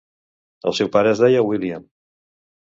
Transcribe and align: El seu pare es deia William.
El 0.71 0.75
seu 0.77 0.89
pare 0.95 1.11
es 1.17 1.21
deia 1.25 1.45
William. 1.51 1.85